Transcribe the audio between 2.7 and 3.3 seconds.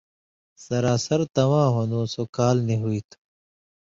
ہو تُھو